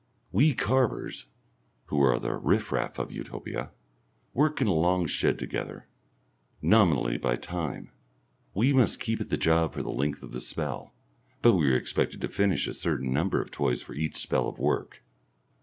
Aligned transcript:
We 0.31 0.55
carvers 0.55 1.27
who 1.85 2.01
are 2.01 2.17
the 2.17 2.33
riffraff 2.35 2.97
of 2.97 3.11
Utopia 3.11 3.69
work 4.33 4.59
in 4.59 4.65
a 4.65 4.73
long 4.73 5.05
shed 5.05 5.37
together, 5.37 5.85
nominally 6.59 7.19
by 7.19 7.35
time; 7.35 7.91
we 8.55 8.73
must 8.73 8.99
keep 8.99 9.21
at 9.21 9.29
the 9.29 9.37
job 9.37 9.73
for 9.73 9.83
the 9.83 9.91
length 9.91 10.23
of 10.23 10.31
the 10.31 10.41
spell, 10.41 10.95
but 11.43 11.53
we 11.53 11.71
are 11.71 11.77
expected 11.77 12.19
to 12.21 12.29
finish 12.29 12.65
a 12.65 12.73
certain 12.73 13.13
number 13.13 13.39
of 13.39 13.51
toys 13.51 13.83
for 13.83 13.93
each 13.93 14.15
spell 14.15 14.49
of 14.49 14.57
work. 14.57 15.03